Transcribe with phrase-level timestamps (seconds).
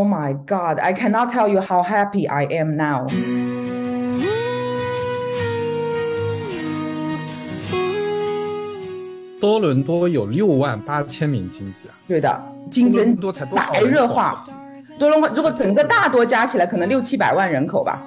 [0.00, 0.78] Oh my God!
[0.80, 3.06] I cannot tell you how happy I am now.
[9.38, 12.40] 多伦多有六万八千名经济啊，对的，
[12.70, 14.42] 竞争多才白热化。
[14.98, 18.00] 多伦多如果整个大多加起来，可能六七百万人口吧，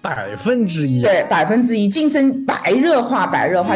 [0.00, 1.02] 百分之一。
[1.02, 3.74] 对，百分之一，竞争白热化，白热化。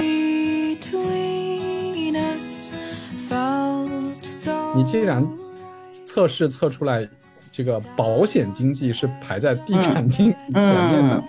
[4.75, 5.27] 你既然
[6.07, 7.09] 测试测出来，
[7.53, 11.23] 这个保险经济是排在地产经济前面的，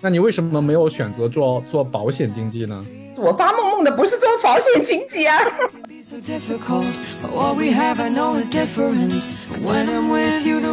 [0.00, 2.82] 那你为什么没有选择做做保险经济呢？
[3.16, 5.36] 我发梦梦的不是做保险经济啊。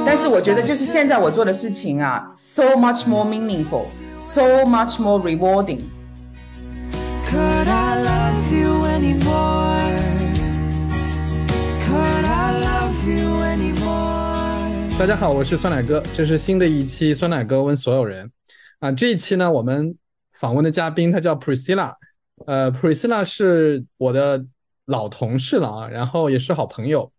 [0.06, 5.82] 但是我觉得就是现在我做的事情啊，so much more meaningful，so much more rewarding。
[14.98, 18.32] 大家好，我是酸奶哥，这是新的一期酸奶哥问所有人
[18.80, 18.90] 啊。
[18.94, 19.94] 这一期呢，我们
[20.32, 21.94] 访问的嘉宾他叫 Priscilla，
[22.48, 24.46] 呃，Priscilla 是我的
[24.86, 27.12] 老同事了啊，然后也是好朋友。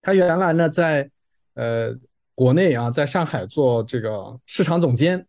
[0.00, 1.10] 他原来呢在
[1.54, 1.92] 呃
[2.36, 5.26] 国内啊，在上海做这个市场总监，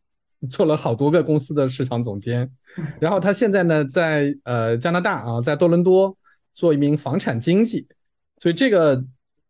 [0.47, 2.49] 做了好多个公司的市场总监。
[3.01, 6.15] 然后他现在呢在呃加拿大啊，在多伦多
[6.53, 7.87] 做一名房产经纪，
[8.37, 9.03] 所以这个。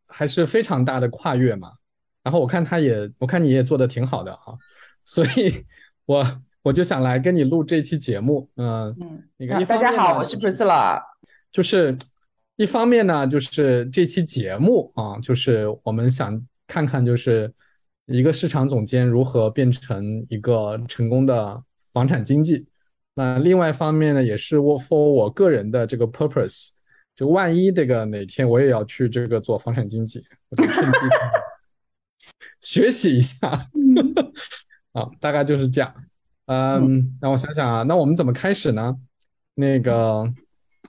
[0.06, 1.72] 还是非常大的跨越嘛，
[2.24, 4.56] 然后我看他也，我看你也做的挺好的啊，
[5.04, 5.54] 所以
[6.08, 6.26] 我
[6.62, 11.02] 我就想来跟你录这期节目，嗯嗯，那个大家好，我是 Priscilla，
[11.52, 11.96] 就是
[12.56, 17.54] 一方面呢，就是这期节目啊，就是我们想看看，就是
[18.06, 22.66] 一个市场总监如何变成一个成功的房产经纪，
[23.16, 26.70] 那另外一方面呢，也是我 for 我个人的这个 purpose。
[27.16, 31.00] 就万一这个哪天我也要去这个做房产经纪，我就趁机
[32.64, 33.68] 学习一下。
[34.94, 35.94] 好，大概就是这样。
[36.46, 38.96] 嗯，让我想想啊，那我们怎么开始呢？
[39.56, 40.28] 那个，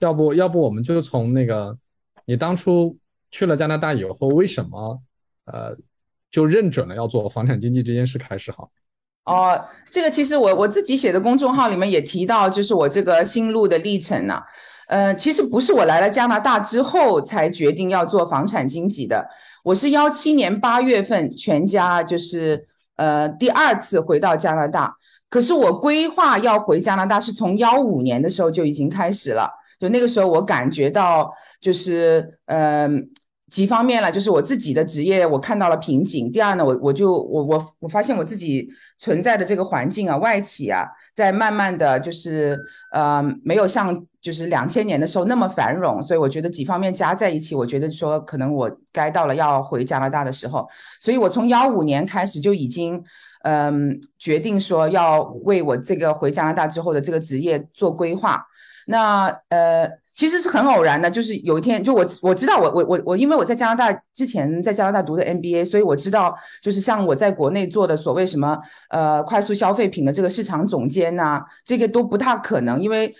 [0.01, 1.77] 要不要不我们就从那个
[2.25, 2.97] 你当初
[3.31, 5.01] 去了加拿大以后，为什么
[5.45, 5.75] 呃
[6.31, 8.71] 就认准了要做房产经纪这件事开始好？
[9.25, 14.41] 哦，这个其实我我自己写的公众号里面也提到，就是我这个心路的历程呢。
[14.87, 19.27] 呃，其实不是我来了加拿大之后才决定要做房产经纪的。
[19.63, 24.95] 我是幺七年八月份全家就是呃第二次回到加拿大，
[25.29, 29.49] 可是我规划要回加拿大是从幺五年的时候就已经开始了。
[29.79, 31.29] 就那个时候我感觉到
[31.59, 32.87] 就是呃
[33.51, 36.31] 几方面了，就是我自己的职业我看到了瓶颈。
[36.31, 38.67] 第二呢，我我就我我我发现我自己
[38.97, 40.83] 存在的这个环境啊，外企啊。
[41.13, 42.59] 在慢慢的就是
[42.91, 50.67] 呃没有像就是两千年的时候那么繁荣，所以我觉得几方面加在一起，我觉得说可能我该到了要回加拿大的时候，
[50.99, 53.01] 所以我从幺五年开始就已经
[53.43, 58.43] 嗯决定说要为我这个回加拿大之后的这个职业做规划，
[58.87, 60.03] 那呃。
[60.15, 68.57] 其实是很偶然的，就是有一天，就我我知道我我我我，因为我在加拿大之前在加拿大读的 MBA，所以我知道就是像我在国内做的所谓什么
[68.89, 73.13] 呃快速消费品的这个市场总监呐，这个都不大可能，因为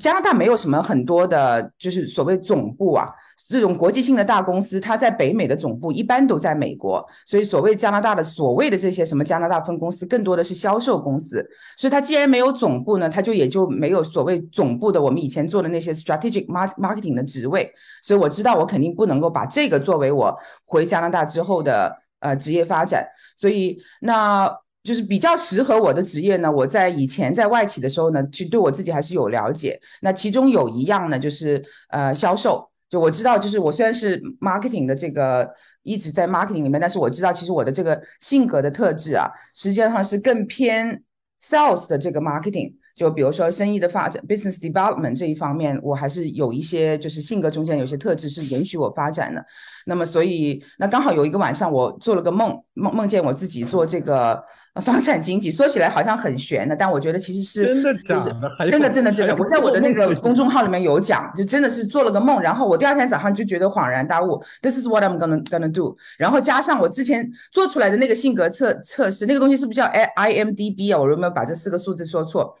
[0.00, 3.08] 加拿大没有什么很多的，就是所谓总部啊。
[3.48, 11.44] 这种国际性的大公司，它在北美的总部一般都在美国，所以所谓加拿大的所谓的这些什么加拿大分公司，更多的是销售公司。
[11.76, 17.72] 所以它既然没有总部呢，它就也就没有所谓总部的我们以前做的那些 strategic marketing 的职位。
[18.02, 20.34] 所以我知道我肯定不能够把这个作为我
[20.64, 23.06] 回加拿大之后的呃职业发展。
[23.36, 24.50] 所以那
[24.82, 26.50] 就是比较适合我的职业呢。
[26.50, 29.80] 我在以前在外企的时候呢，其实对我自己还是有了解。
[30.00, 32.69] 那其中有一样呢，就是呃销售。
[32.90, 35.48] 就我知道，就是我虽然是 marketing 的这个
[35.84, 41.02] 一直在 marketing 里面，但是我知道其实我的这个性格的特质啊，实际上是更偏
[41.40, 42.74] sales 的这个 marketing。
[42.96, 49.42] 就比如说生意的发展 business development 这一方面，我还是有一些就是性格中间有些特质是允许我发展的。
[49.86, 54.42] 那么所以那刚好有一个晚上，我做了个梦，梦梦见我自己做这个。
[54.76, 59.34] 房产经济说起来好像很玄的，但我觉得其实是真的假的，真的真的真的。
[59.36, 65.96] 我在我的那个公众号里面有讲，就真的是做了个梦，然后我第二天早上就觉得恍然大悟，This is what I'm gonna gonna do。
[66.16, 70.98] 然后加上我之前做出来的那个性格测测试，那个东西是不是叫 I M D B 啊？
[71.00, 72.56] 我有没有把这四个数字说错？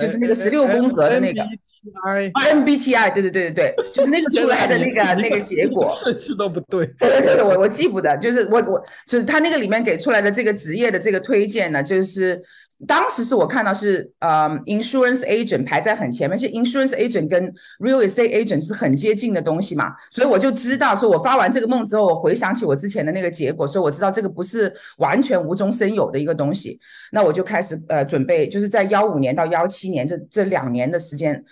[0.00, 1.44] 就是那个十六宫格的那个。
[2.32, 6.86] MBTI，对对对对对，就是那个出来的那个 那个结果，顺序都不对。
[6.98, 12.40] 对对对，我我记不得，就是我我就是他那个里面给出来的这个职业的这个推荐呢，就是
[12.86, 26.78] 当时是我看到是呃，insurance agent 排在很前面，是 insurance agent 跟 real estate agent 是很接近的东西嘛，所以我就知道，说我发完这个梦之后，我回想起我之前的那个结果，所以我知道这个不是完全无中生有的一个东西，
[27.12, 31.44] 那我就开始呃准备，就是在幺五年到幺七年这这两年的时间。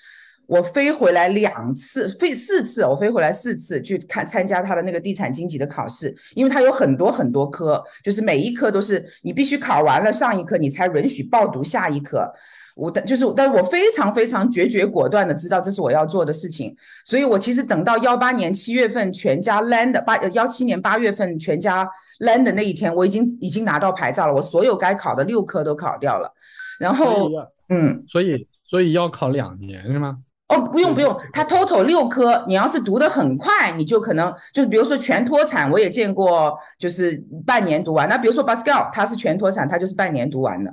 [0.46, 12.32] 我飞回来两次，飞四次，我飞回来四次去看参加他的那个地产经济的考试，因为他有很多很多科，就是每一科都是你必须考完了上一科，你才允许报读下一科。
[12.76, 16.76] 我的就是，但是我非常非常决绝果断的知道这是我要做的事情，
[17.06, 21.88] 所以我其实等到幺八年七月份全家 land 八幺七年八月份全家
[22.20, 26.30] land 的那一天，我已经已经拿到牌照了，我所有该考的六科都考掉了，
[26.78, 27.30] 然后
[27.70, 30.18] 嗯，所以所以要考两年是吗？
[30.48, 38.08] 哦，不用不用，它 total 六科，你要是读得很快，你就可能就是比如说全脱产，我也见过，就是半年读完。
[38.08, 40.72] 那比如说 b a s c a l 它是全脱产，它就是半年读完的。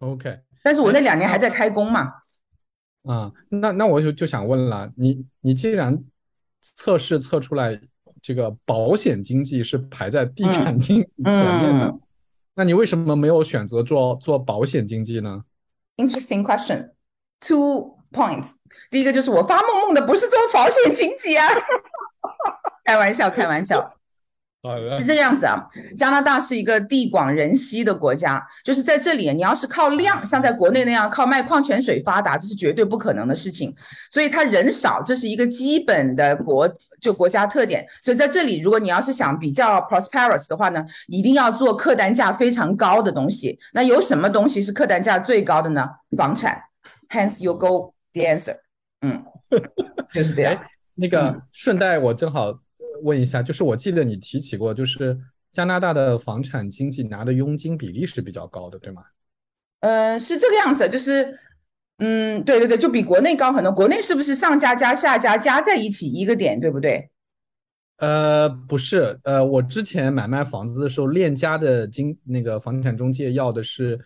[0.00, 2.12] OK，但是我那两年还在开工嘛。
[3.04, 5.98] 啊，那那我就就想问了，你你既然
[6.60, 7.80] 测试测出来
[8.20, 11.94] 这个保险经济是排在地产经济前面的，
[12.54, 15.42] 那你为什么没有选择做做保险经济呢
[15.96, 16.90] ？Interesting question.
[17.40, 17.97] Two.
[18.12, 18.50] Points，
[18.90, 21.46] 第一个就是我发梦梦的不是做保险经纪啊，
[22.84, 23.94] 开玩笑，开玩笑，
[24.96, 25.68] 是这个样子啊。
[25.96, 33.74] 加拿大是一个地广人稀的国家，就是在这里，你要是靠量，像在国内那样靠卖矿泉水发达，这是绝对不可能的事情。
[34.10, 36.68] 所以它人少，这是一个基本的国
[37.00, 37.86] 就国家特点。
[38.02, 43.58] 所以在这里，如果你要是想比较 prosperous 的话呢，一定要做客单价非常高的东西。
[43.74, 45.86] 那有什么东西是客单价最高的呢？
[46.16, 46.62] 房产
[47.10, 47.94] ，Hence you go。
[48.18, 48.56] The answer，
[49.02, 49.24] 嗯，
[50.12, 50.60] 就是这样。
[50.94, 52.60] 那个顺带我正好
[53.04, 55.16] 问一下，就是我记得你提起过，就是
[55.52, 59.02] 加拿大的房产经济拿的佣金比例是比较高的，对吗？
[59.80, 61.38] 嗯，是这个样子，就是，
[61.98, 63.72] 嗯，对对对，就比国内高很多。
[63.72, 67.08] 国内是不是上家加下家加在一起一个点，对不对？
[67.98, 73.98] 呃，不是，呃，我之前买卖房子的时候，链家的经那个房产中介要的是，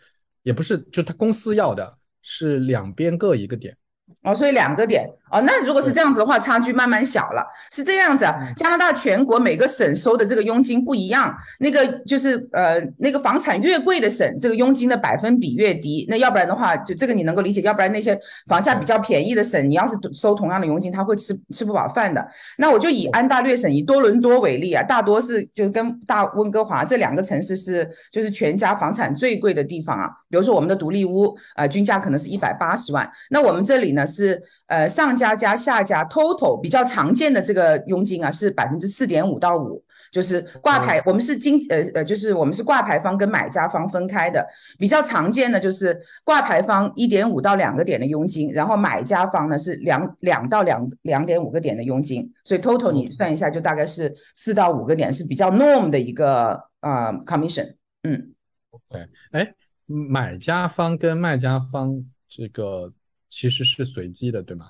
[0.42, 3.74] 也不是，就他公司要的是两边各一个点。
[4.22, 7.44] 哦，所以两个点哦，那如果是这样子的话，差距慢慢小了。
[7.72, 8.24] 是这样子，
[8.56, 16.06] 加拿大全国每个省收的这个佣金不一样，那个就是呃，那个房产越贵的省，这个佣金的百分比越低。
[16.08, 18.16] 那要不然的话，就这个你能够理解，要不然那些
[18.46, 22.24] 房价比较便宜的省，你要是收同样的佣金，他会吃吃不饱饭的。
[22.58, 30.08] 那我就以安大略省，以多伦多为例啊，大多是就跟大温哥华这两个城市是就是全家房产最贵的地方啊。
[30.32, 34.06] 比如说我们的独立屋，呃，均价可能是一百八十万，那我们这里呢？
[34.06, 44.46] 是呃上家加下家 total 比较常见的这个佣金啊是百分之四点五到五，就是挂牌我们是经呃呃就是我们是挂牌方跟买家方分开的，
[44.78, 58.32] 比较常见的就是挂牌方一点五到两个点的佣金，然后买家方呢是两两到两两点五个点的佣金，所以 total 你算一下就大概是四到五个点是比较 norm 的一个呃 commission，嗯
[58.70, 59.54] ，OK，哎，
[59.92, 62.92] 买家方跟卖家方这个。
[63.34, 64.66] 其实是随机的，对吗？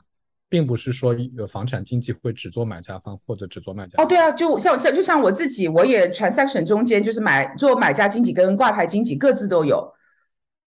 [0.49, 4.01] 并不是说有房产经纪会只做买家方或者只做卖家。
[4.01, 9.93] 哦，对啊，就像像就像我自己，我也 transaction 中间就是买做买家经纪跟挂牌经纪各自都有。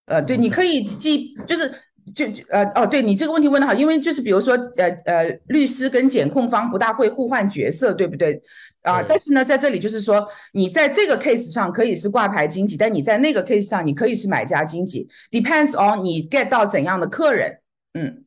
[0.08, 1.72] 呃，对，你可以记，就是
[2.14, 8.40] 就呃哦，对你这个问题问的好，因为就是比如说呃呃，律师跟检控方不大会互换角色，对不对？
[8.84, 17.60] 啊，但是呢，在这里就是说，你在这个 case 上可以是挂牌经纪，但你在那个 case 上你可以是买家经纪，depends on 你 get 到怎样的客人。
[17.96, 18.24] 嗯，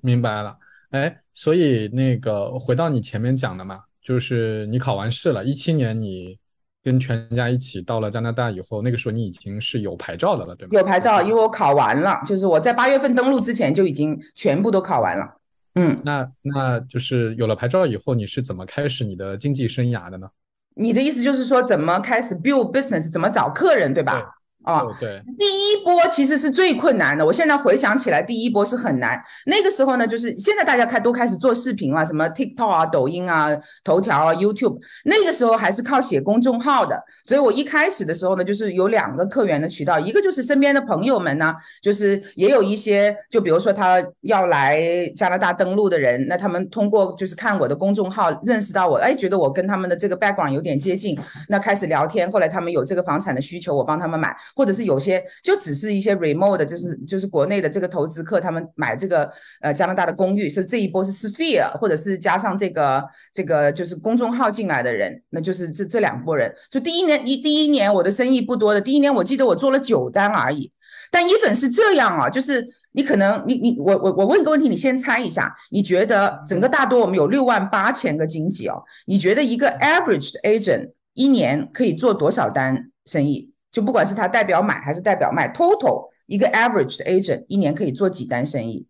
[0.00, 0.56] 明白了。
[0.90, 6.38] 哎，所以那个回到你前面讲的嘛，就是你考完试了，一七年你
[6.82, 10.70] 跟全家一起到了加拿大以后，那个时候你已经是有牌照的了，对吗？
[10.72, 15.36] 有牌照，因为我考完了，就是我在八月份登陆之前就已经全部都考完了。
[15.74, 20.28] 嗯，那那就是有了牌照以后，你是怎么开始你的经济生涯的呢？
[20.74, 24.22] 你的意思就是说，怎么开始 build business，怎么找客人，对吧？
[24.62, 27.24] 啊，对，第一波其实是最困难的。
[27.24, 29.18] 我现在回想起来，第一波是很难。
[29.46, 33.48] 那个时候呢，就是现在大家开都开始做视频了，什么 TikTok 啊、抖音啊、
[33.82, 34.78] 头条啊、YouTube。
[35.04, 37.02] 那个时候还是靠写公众号的。
[37.24, 44.82] 所以我一开始的时候呢，就是有两个客源的渠道，一个就是身边的朋友们呢，就是也有一些，就比如说他要来
[45.16, 52.30] 加拿大登陆的人，那他们通过就是看我的公众号认识到我，哎，觉得我跟他们的这个 background 有点接近，那开始聊天。
[52.30, 54.36] 后来他们有这个房产的需求，我帮他们买。
[54.54, 59.30] 或者是有些就只是一些 remote 的，就是就是国内的这个投资客，他们买这个
[59.60, 66.54] 呃加拿大的公寓，是这一波是 sphere，或者是加上这个这个就是公众号进来的人，那就是这这两波人。
[66.70, 70.72] 就第一年一第一年我的生意不多的，第一年我记得我做了九单而已。
[71.12, 83.49] 但 even 是这样啊，就是你可能你你我我我问一个问题，你先猜一下，你觉得整个大多我们有六万八千个经纪哦，你觉得一个 average 的 agent 一年可以做多少单生意？
[83.70, 88.86] 就不管是他代表买还是代表卖，total 一个 average 的 agent 一年可以做几单生意？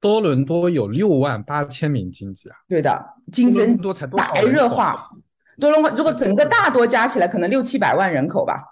[0.00, 5.10] 多伦多有六万八千名经纪啊，对的，竞争多才多少白热化。
[5.58, 8.62] 多伦多如果整个大多加起来，可能六七百万人口吧。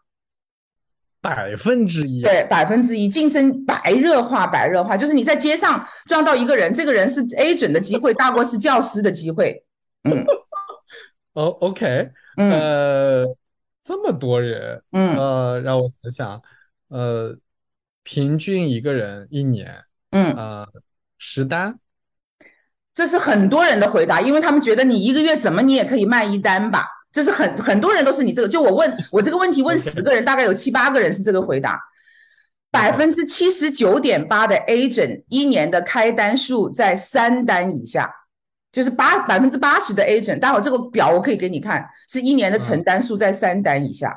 [1.20, 9.64] 百分之一啊，对，百分之一竞争白热化，白热化就是你在街上撞到一个人，这个人是 agent 的机会大过是教师的机会。
[10.04, 10.24] 嗯
[11.34, 13.36] 哦，OK，嗯呃，
[13.86, 16.42] 这么多人，嗯呃，让我想想，
[16.88, 17.36] 呃，
[18.02, 20.66] 平均一个人一年，嗯，呃，
[21.18, 21.78] 十单，
[22.92, 26.84] 这是很多人的回答，因为他们觉得你一个月怎么你也可以卖一单吧。
[27.12, 31.80] 这是很很多人都是你这个，就我问我这个问题问十个人，大概有七八个人是这个回答。
[32.72, 38.12] 百分之七十九点八的 agent 一年的开单数在三单以下，
[38.76, 44.14] 就是八百分之八十的 agent，待会儿这个表我可以给你看，是一年的成单数在三单以下。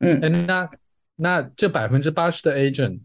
[0.00, 0.68] 嗯，嗯，那
[1.16, 3.00] 那这百分之八十的 agent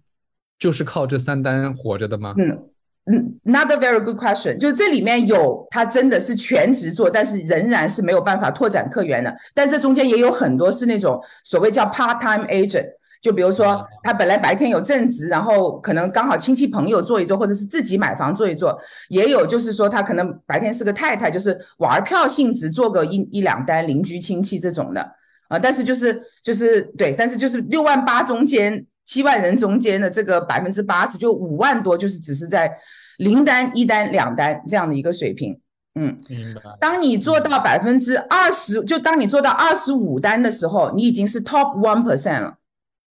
[0.60, 2.36] 就是靠这三单活着的吗？
[2.38, 2.68] 嗯
[3.06, 9.34] 嗯，not a very good question，就是这里面有他真的是全职做，但是仍然是没有办法拓展客源的。
[9.54, 12.90] 但这中间也有很多是那种所谓叫 part time agent，
[13.22, 18.76] 就比如说哦他本来白天有正职，然后可能刚好亲戚朋友做一做，或者是自己买房做一做。
[19.10, 25.02] 也有就是说他可能白天是个太太，就是玩票性质做个一一两单邻居亲戚这种的
[25.50, 25.60] 啊。
[25.60, 32.72] 但是就是就是对，但是就是六万八中间七万人中间的这个百分之八十，就五万多，就是只是在
[33.18, 35.60] 零单、一单、两单这样的一个水平。
[35.94, 36.62] 嗯，明白。
[36.80, 42.56] 当你做到百分之二十，就当你做到二十五单的时候，你已经是 top one percent 了。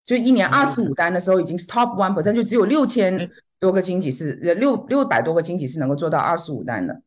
[0.09, 6.99] 就一年二十五单的时候，已经是 top one percent，就只有六千多个经纪是呃六六百多个经纪是能够做到二十五单的。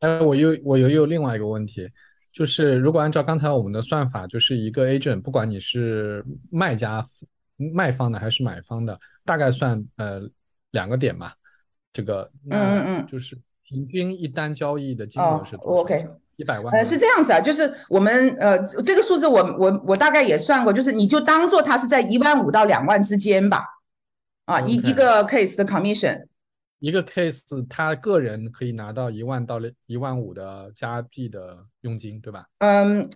[0.00, 1.88] 哎，我又我又有另外一个问题，
[2.32, 7.06] 就是如果按照刚才我们的算法，就是一个 agent，不管你是卖家
[7.56, 10.20] 卖方的还是买方的，大概算呃
[10.72, 11.34] 两个点吧。
[11.92, 12.28] 这个。
[12.50, 13.06] 嗯嗯嗯。
[13.06, 16.08] 就是平均一单交易的金哦额是多少，OK，
[16.40, 16.74] 一百万。
[16.74, 23.62] 呃，是这样子啊，就是我们呃这个数字我我我大概也算过，就是你就当做它是在一万五到两万之间吧。
[24.46, 26.24] 啊，一一个 case 的 commission，
[26.80, 32.46] 一个 case，他个人可以拿到一万到一万五的加币的佣金，对吧？
[32.58, 33.08] 嗯，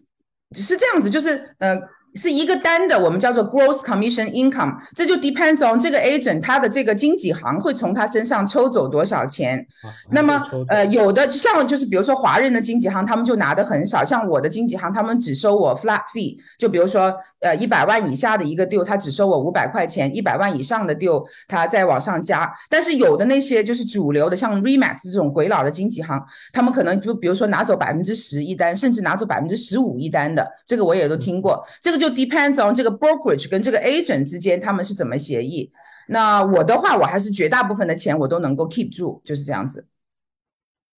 [0.52, 1.76] 是这样子，就是呃，
[2.14, 9.58] 是一个单的，我们叫做 gross commission income，这就 depends on 这个 agent 他的这个经纪行会从他身上抽走多少钱。
[9.82, 17.12] 啊，那么呃，有的像就是比如说华人的经纪行，他们就拿的很少，像我的经纪行，他们只收我 flat fee，就比如说
[17.44, 22.50] 呃一百万以下的一个 deal，他只收我五百块钱，一百万以上的 deal 他再往上加。
[22.70, 26.20] 但是有的那些就是主流的，像 Remax 这种鬼佬的经纪行，
[26.52, 31.62] 他们可能就比如说拿走百分之十一单，甚至拿走百分之十五一单的，这个我也都听过。
[31.82, 35.70] 这个就 depends on 这个 brokerage 跟这个 agent 之间他们是怎么协议。
[36.08, 39.86] 那我的话，我还是绝大部分的钱我都能够 keep 住，就是这样子。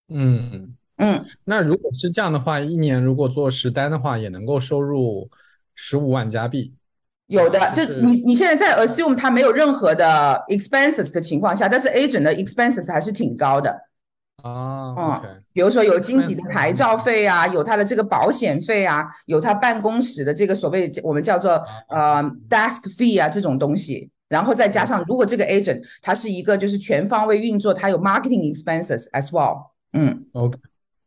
[0.08, 5.28] 嗯，嗯，那如果是这样的话，一年如果做十单的话，也能够收入
[5.76, 6.74] 十五万加币。
[7.28, 13.70] 有的，这就是你你现在在 assume 它没有任何的 expenses 的情况下，但是 agent 的 expenses 还是挺高的。
[14.42, 29.70] 啊嗯比如说有经纪的牌照费啊，有他的这个保险费啊，有他办公室的这个所谓我们叫做呃 desk fee 啊这种东西，然后再加上如果这个 agent 他是一个就是全方位运作，他有 marketing expenses as well。
[29.94, 30.58] 嗯 OK，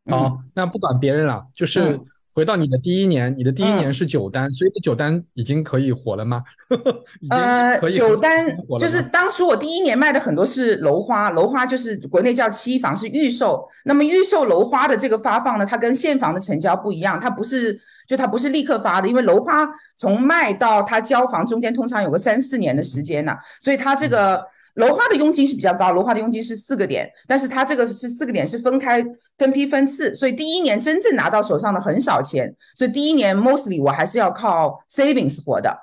[0.05, 6.43] 嗯好，那不管别人了，就是嗯回到你的第一年，你的第一嗯年是九单，所以这九单已经可以火了吗？
[7.31, 8.45] 呃九 单
[8.79, 13.67] 就是当初我第一年卖的很多是楼花，楼花就是国内叫期房，是预售。
[13.85, 24.45] 那么预售楼花的这个发放呢，它跟现房的成交不一样，它不是就它不是立刻发的，因为楼花从卖到它交房中间通常有个三四年的时间呢，所以它这个
[24.75, 29.03] 楼花的佣金是比较高，楼花的佣金是四个点，但是它这个是四个点是分开
[29.37, 35.77] 分批分次，所以第一年真正拿到手上的很少钱，所以第一年 mostly 我还是要靠 savings 活的，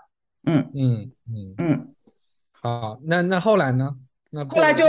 [0.45, 1.88] 嗯嗯嗯，嗯。
[2.52, 3.97] 好，那那后来呢？
[4.37, 4.85] 那后来就？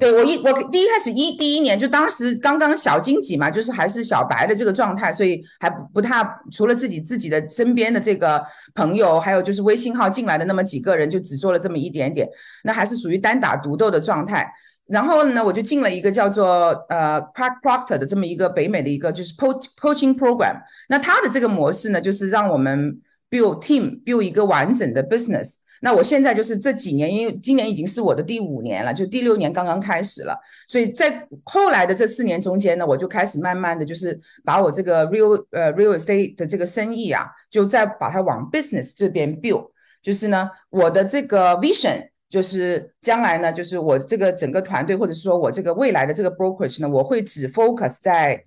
[0.00, 8.42] 对我一我第一开始一第一年就当时刚刚小经济嘛，就是还是小白的这个状态，所以还不不太除了自己自己的身边的这个
[8.74, 12.26] 朋友，还有就是微信号进来的那么几个人，就只做了这么一点点，
[12.64, 14.50] 那还是属于单打独斗的状态。
[14.86, 20.62] 然后呢，我就进了一个叫做呃 Crack Proctor 的这么一个北美的一个就是 po coaching program。
[20.88, 25.56] 那它的这个模式呢，就是让我们 build team build 一个完整的 business。
[25.80, 39.70] 那我现在就是这几年，因为今年已经是我的第五年了，就第六年刚刚开始了，所以在后来的这四年中间呢，我就开始慢慢的就是把我这个 real 呃 real estate 的这个生意啊，就再把它往 business 这边 build，
[40.02, 48.44] 就是呢，我的这个 vision 就是将来呢，就是我这个整个团队或者说我这个未来的这个 brokerage 呢，我会只 focus 在。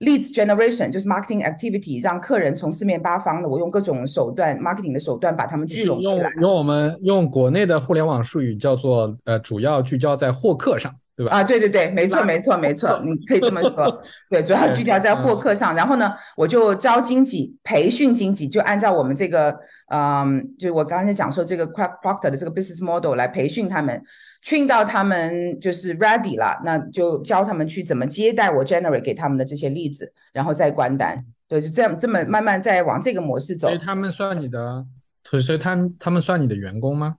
[0.00, 11.36] Leads generation 就是 marketing activity，让客人从四面八方的，我用各种手段，marketing 的手段把他们聚拢用用我们用国内的互联网术语叫做呃，主要聚焦在获客上，对吧？
[11.36, 14.02] 啊，对对对，没错没错没错，你可以这么说。
[14.28, 15.74] 对，主要聚焦在获客上。
[15.76, 19.56] 然后呢，我就招经济，培训经济，就按照我们这个，
[19.92, 24.02] 嗯，就我刚才讲说这个 Crack Proctor 的这个 business model 来培训他们。
[24.44, 31.24] Train 到他们就是 ready 了，那就教他们去怎么接待我 generate 给他们的这些例子，然后再关单。
[31.48, 33.68] 对，就这样这么慢慢在往这个模式走。
[33.68, 34.84] 所以他们算你的，
[35.24, 37.16] 所以他们他们算你的员工吗？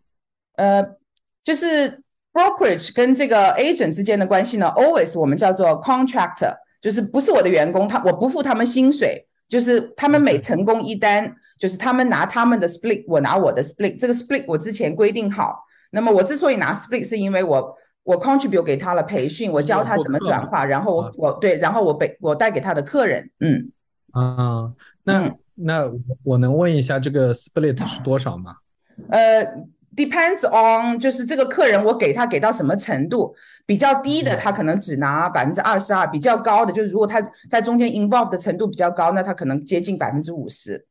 [0.57, 0.83] 呃，
[1.43, 2.01] 就是
[2.31, 15.65] brokerage 跟这个 agent 之间的关系呢，always 我们叫做 contractor，就是不是我的员工，他我不付他们薪水，就是他们每成功一单，就是他们拿他们的 split，我拿我的 split，这个 split 我之前规定好。
[15.95, 17.73] 那么我之所以拿 split，是因为我
[18.03, 23.71] 我 contribute 给他了培训，我教他怎么转化，然后我我对，然后我被我带给他的客人，嗯
[24.11, 24.71] 啊，
[25.03, 25.89] 那那
[26.23, 28.57] 我能问一下这个 split 是多少吗？
[29.09, 29.43] 呃
[29.95, 33.33] ，depends on 就是这个客人我给他给到什么程度，
[33.65, 40.85] 比较低的他可能只拿百分之二十二，比较高的就是如果他在中间 involve 的程度比较高，那他可能接近百分之五十。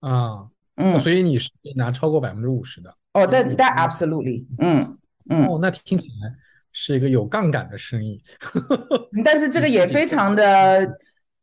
[0.00, 2.94] 啊，嗯，所以你是拿超过百分之五十的。
[3.20, 4.96] 哦，但但 absolutely，嗯
[5.30, 6.32] 嗯，哦，那听起来
[6.72, 8.22] 是一个有杠杆的生意，
[9.24, 10.86] 但是这个也非常的，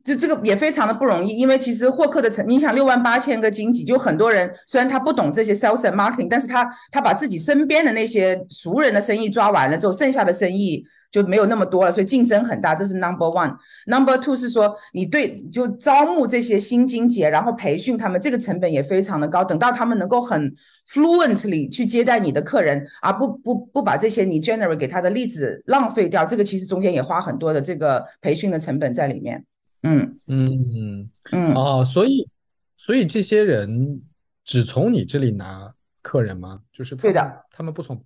[0.04, 10.86] 这这个也非常的不容易，因为其实获客的成，你想六万八千个经济，就很多人虽然他不懂这些 sales and marketing，但是他他把自己身边的那些熟人的生意抓完了之后，剩下的生意。
[11.16, 13.56] 就没有那么多了，所以竞争很大，这是 number one。
[13.86, 19.42] number two 是说你对就招募这些新经姐，然后培训他们，这个成本也非常的高。
[19.42, 20.54] 等到他们能够很
[20.90, 29.46] fluently 去接待你的客人，而不不不把这些你 generate 给他的例子浪费掉，这个其实中间也花很多的这个培训的成本在里面。
[29.84, 32.28] 嗯嗯嗯哦，所以
[32.76, 34.02] 所以这些人
[34.44, 36.60] 只从你这里拿客人吗？
[36.74, 38.04] 就是对的，他们不从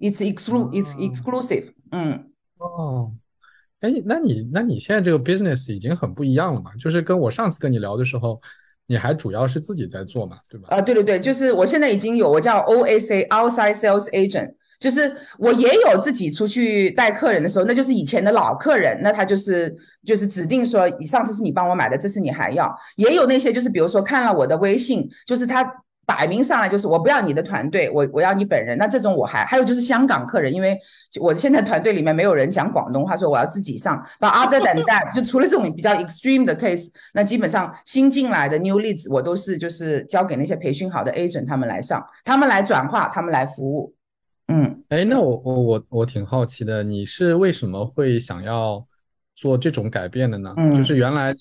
[0.00, 1.72] no，it's exclu it's exclusive。
[1.92, 2.26] 嗯
[2.58, 3.12] 哦，
[3.80, 6.70] 哎，那你那你现在这个 business 已经很不一样了嘛？
[6.78, 8.40] 就是跟我上次跟你聊的时候，
[8.86, 10.68] 你还主要是自己在做嘛，对吧？
[10.70, 25.66] 啊，对对对，就是我现在已经有我叫 OSA outside sales agent，就是我也有自己出去带客人的时候，那就是以前的老客人，那他就是就是指定说，你上次是你帮我买的，这次你还要，也有那些就是比如说看了我的微信，就是他。
[26.10, 28.76] 摆明上来就是我不要你的团队，我我要你本人。
[28.76, 30.76] 那这种我还还有就是香港客人，因为
[31.20, 34.04] 我现在团队里面没有人讲广东话，说我要自己上。
[34.18, 43.94] But other than that，就除了这种比较 extreme 的 case，那基本上新进来的 new leads 我都是就是交给那些培训好的 agent 他们来上，他们来转化，他们来服务。
[44.48, 48.84] 嗯，哎，那我我我我挺好奇的，你是为什么会想要
[49.36, 50.52] 做这种改变的呢？
[50.74, 51.32] 就是原来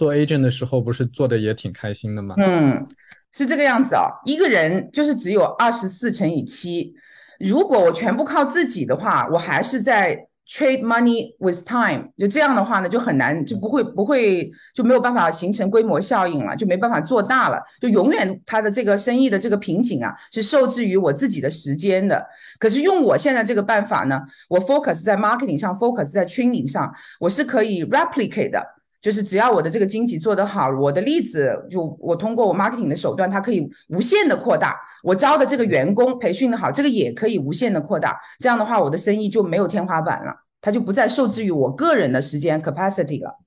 [0.00, 2.34] 做 agent 的时候不是做的也挺开心的吗？
[2.38, 2.86] 嗯。
[3.32, 6.92] 是这个样子啊，一个人就是只有二十四乘以七。
[7.38, 12.08] 如果我全部靠自己的话，我还是在 trade money with time。
[12.18, 17.62] 就这样的话呢，就很难，就不会不会就没有办法形成规模效应了，就没办法做大了。
[17.80, 22.26] 就永远他的这个生意的这个瓶颈啊，是受制于我自己的时间的。
[22.58, 28.60] 可是用我现在这个办法呢，我 focus 在 marketing 上，focus 在 training 上，我是可以 replicate 的。
[29.00, 34.78] 就是只要我的这个经济做得好，我的例子就我通过我 marketing 的手段，它可以无限的扩大。
[35.02, 38.20] 我招的这个员工培训的好，这个也可以无限的扩大。
[38.38, 43.38] 这样的话，我的生意就没有天花板了，它就不再受制于我个人的时间 capacity 了。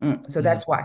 [0.00, 0.84] 嗯，so that's why。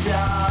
[0.00, 0.49] side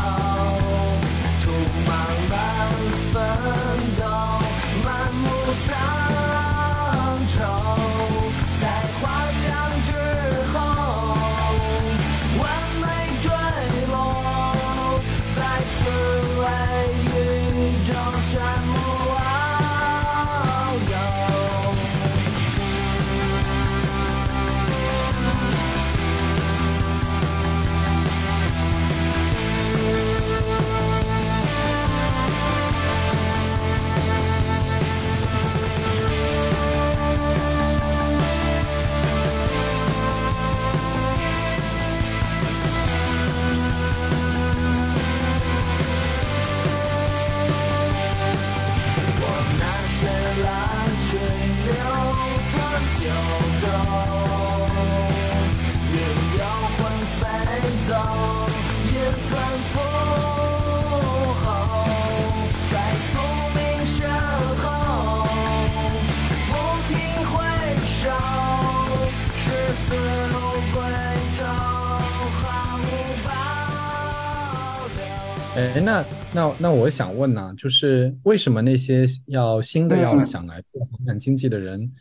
[75.56, 81.92] 哎，那那那我想问呢，就是为什么那些要新的要嗯想来做房产经纪的人，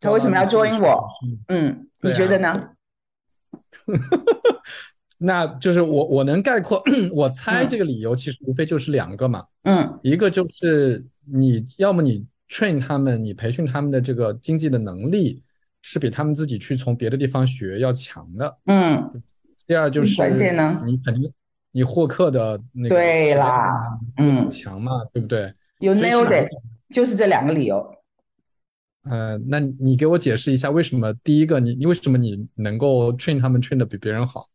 [0.00, 1.08] 他为什么要 join 我？
[1.48, 2.70] 嗯，你觉得呢？
[5.20, 6.82] 那就是我我能概括，
[7.12, 7.68] 我猜嗯。
[7.68, 9.98] 这个理由其实无非就是两个嘛，嗯。
[10.02, 15.42] 一个就是你要么你 train 他们，你培训他们的这个经济的能力
[15.82, 18.58] 是比他们自己去从别的地方学要强的。
[18.66, 19.22] 嗯，
[19.66, 20.22] 第二就是
[20.84, 21.32] 你肯定
[21.72, 26.48] 你获客的那个对啦，嗯强嘛，对不对是 nailed it，
[26.90, 27.94] 就是这两个理由。
[29.08, 34.46] 呃，那你给我解释一下，为什么第一个你你为什么你能够 train 他们 train 的比别人好？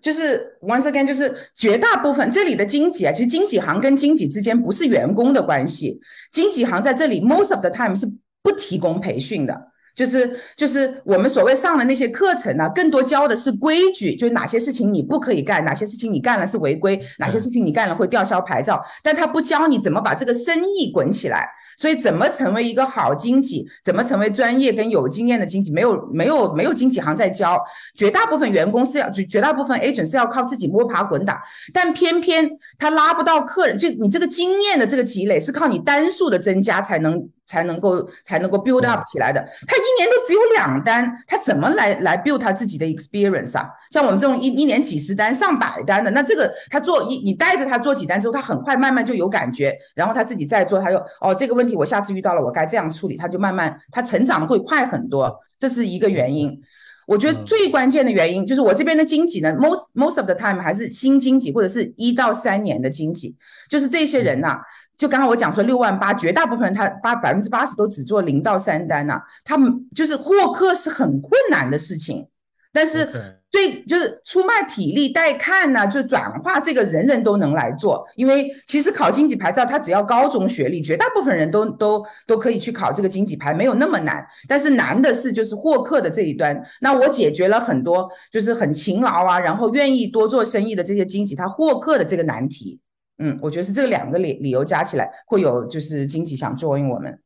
[0.00, 8.06] 就是 once again，就是绝大部分这里的经纪啊，其实经纪行跟经纪之间不是员工的关系，经纪行在这里 most of the time 是
[8.42, 9.71] 不提供培训的。
[9.94, 21.48] 就是就是我们所谓上的那些课程呢、更多教的是规矩，就是哪些事情你不可以干，哪些事情你干了是违规，哪些事情你干了会吊销牌照，但他不教你怎么把这个生意滚起来。
[21.78, 27.58] 所以怎么成为一个好经济，怎么成为专业跟有经验的经济，没有没有没有经济行在教，
[27.96, 39.46] 绝大部分员工是要绝绝大部分 agent 是要靠自己摸爬滚打，但偏偏他拉不到客人，就你这个经验的这个积累是靠你单数的增加才能才能够才能够 build up 起来的。
[39.68, 43.68] 他一年都只有两单，他怎么来来 build 他自己的 experience 啊？
[43.90, 56.58] 像我们这种一一年几十单、上百单的，那这个他做一你带着他做几单之后，他很快慢慢就有感觉，然后他自己再做，他就哦这个问题我下次遇到了我该这样处理，他就慢慢他成长的会快很多，这是一个原因。
[57.04, 63.36] 我觉得嗯最关键的原因就是我这边的经济呢，most most of the time 还是新经济或者是一到三年的经济，
[63.68, 64.60] 就是这些人呐、
[64.96, 72.28] 就刚刚我讲说六万八，绝大部分人他八百分之八十都只做零到三单呐、他们就是获客是很困难的事情，
[72.72, 73.08] 但是
[73.50, 84.24] 对，就是出卖体力带看呐、就转化这个人人都能来做，因为其实考经济牌照，他只要高中学历，绝大部分人都都都可以去考这个经济牌，没有那么难。
[84.48, 86.58] 但是难的是就是获客的这一端。
[86.80, 92.80] 那我解决了很多就是很勤劳啊，然后愿意多做生意的这些经济，他获客的这个难题。
[93.22, 97.22] 嗯，我觉得是这两个理理由加起来会有就是经济想 join 我们。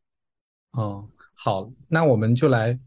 [0.73, 2.79] 哦，好，那我们就来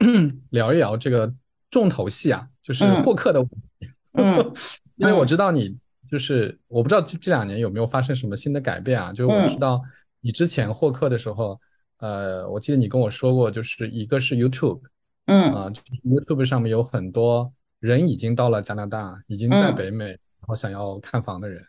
[0.50, 1.32] 聊一聊这个
[1.70, 3.88] 重头戏啊，就是嗯获客的问题。
[4.12, 4.54] 嗯
[4.96, 5.74] 因为我知道你
[6.10, 9.12] 就是，我不知道这这两年有没有发生什么新的改变啊？
[9.12, 9.80] 就是我嗯知道
[10.20, 11.58] 你之前获客的时候，
[11.98, 14.80] 呃，我记得你跟我说过，就是一个是 YouTube
[15.26, 17.50] 嗯啊，就是 YouTube 上面有很多
[17.80, 21.62] 人已经到了加拿大，已经在嗯北美，然后想要看房的人，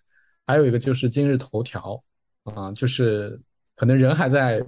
[0.50, 2.02] 还有一个就是今日头条
[2.46, 3.40] 啊，就是
[3.76, 4.60] 可能人还在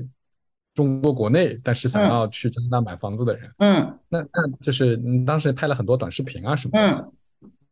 [0.75, 3.51] 中国国内，但是想嗯要去加拿大买房子的人。
[3.57, 7.11] 嗯那那就是你当时拍了很多短视频啊什么的，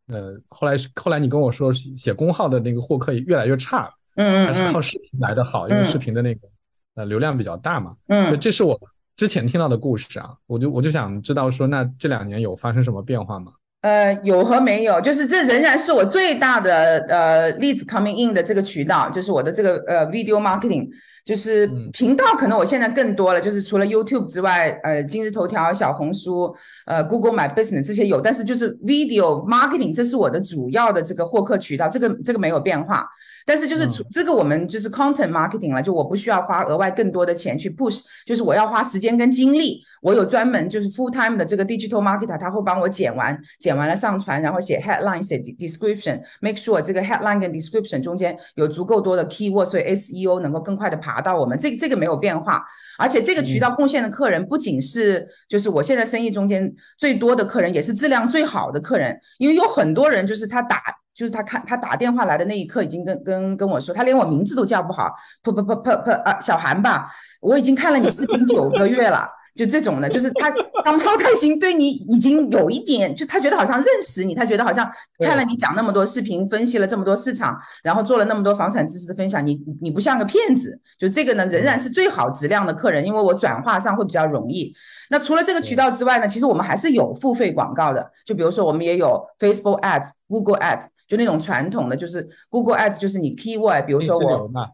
[0.08, 6.48] 嗯呃，后来后来你跟我说写公号的那个获客也越来越差了，嗯还是靠嗯视频来的好，因为嗯视频的那个
[6.96, 7.94] 呃流量比较大嘛。
[8.08, 8.36] 嗯。
[8.40, 8.76] 这是我
[9.14, 13.52] 之前听到的故事啊，我就我就想知道说，那这两年有发生什么变化吗？
[13.82, 20.86] 呃，有和没有，就是这仍然是我最大的呃 leads coming in 的这个渠道，就是我的这个呃 video marketing，
[21.24, 33.06] 就是嗯频道可能我现在更多了，就是除了 YouTube 之外，呃，今日头条、小红书、呃 Google My Business 这些有，但是就是 video marketing 这是我的主要的这个获客渠道，这个这个没有变化。
[33.46, 47.50] 但是就是这个我们就是 content marketing 了，就我不需要花额外更多的钱去 push，就是我要花时间跟精力，我有专门就是 full time 的这个 digital marketer，他会帮我剪完，剪完了上传，然后写 headline，写 description，make sure 这个 headline 跟
[47.52, 52.64] description 中间有足够多的 keyword，所以 SEO 能够更快的爬到我们，这个这个没有变化。
[52.98, 60.82] 而且这个渠道贡献的客人不仅是就是我现在生意中间最多的客人，也是质量最好的客人，因为有很多人就是他打。
[61.20, 70.50] 就是他看他打电话来的那一刻，已经跟跟跟我说，他连我名字都叫不好，噗噗噗噗噗啊，小韩吧，我已经看了你视频九个月了，就这种的，就是他
[70.82, 84.74] 当抛开心对你已经有一点，就他觉得好像认识你，他觉得好像看了你讲那么多视频，分析了这么多市场，然后做了那么多房产知识的分享，你你不像个骗子，就这个呢仍然是最好质量的客人，因为我转化上会比较容易。
[85.12, 94.46] 那除了这个渠道之外呢，其实我们还是有付费广告的，就比如说我们也有 Facebook Ads、Google Ads，就那种传统的，就是 Google Ads，就是你 keyword，比如说我。
[94.46, 94.68] 嘛，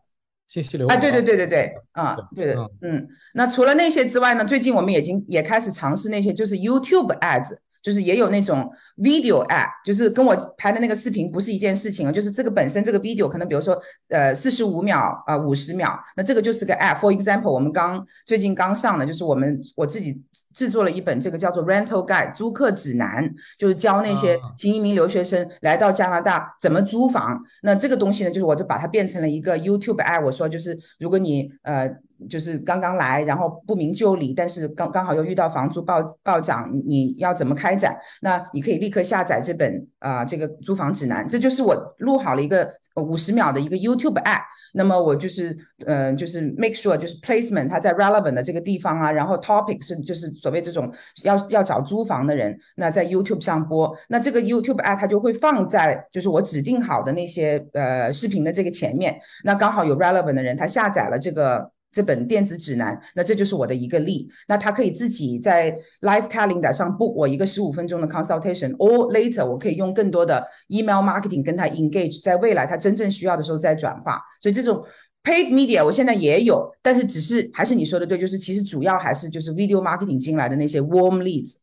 [0.47, 16.99] 信息流啊，对对对对对，啊，对的嗯，嗯，那除了那些之外呢，最近我们已经也开始尝试那些就是 YouTube Ads，就是也有那种 video app，就是跟我拍的那个视频不是一件事情啊，就是这个本身这个 video 可能比如说呃四十五秒啊五十秒，那这个就是个 app。
[16.99, 20.21] For example，我们刚最近刚上的就是我们我自己
[20.53, 27.41] 制作了一本这个叫做 rental guide 租客指南，就是教那些新移民留学生来到加拿大怎么租房。
[27.63, 30.25] 那这个东西呢，就是我就把它变成了一个 YouTube app。
[30.25, 31.89] 我说就是如果你呃。
[32.29, 37.97] 就是刚刚来，然后不明就里，但是刚刚好又遇到房租暴暴涨，你要怎么开展？
[38.23, 44.43] 那你可以立刻下载这本啊这个租房指南，这就是我录好了一个五十秒的一个 YouTube app。
[44.75, 60.35] 那么我就是呃就是 make sure 就是 placement 它在 relevant 的这个地方啊，然后 topic 是就是所谓这种要要找租房的人，那在 YouTube 上播，那这个 YouTube app 它就会放在就是我指定好的那些呃视频的这个前面，那刚好有 relevant
[60.35, 61.71] 的人他下载了这个。
[61.93, 64.29] 这本电子指南，那这就是我的一个例。
[64.49, 74.21] 那他可以自己在 Live Calendar 上 book 我一个十五分钟的 consultation，or later 我可以用更多的 email marketing 跟他 engage，在未来他真正需要的时候再转化。
[74.43, 74.85] 所以这种
[75.25, 81.55] paid media 我现在也有，但是只是还是你说的对，就是其实主要还是就是 video marketing 进来的那些 warm leads。